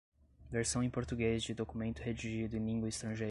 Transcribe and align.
versão 0.49 0.81
em 0.83 0.89
português 0.89 1.43
de 1.43 1.53
documento 1.53 1.99
redigido 1.99 2.57
em 2.57 2.65
língua 2.65 2.89
estrangeira 2.89 3.19